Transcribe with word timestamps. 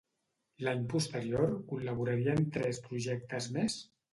L'any 0.67 0.79
posterior 0.93 1.53
col·laboraria 1.73 2.35
en 2.41 2.51
tres 2.57 2.83
projectes 2.89 3.53
més? 3.59 3.79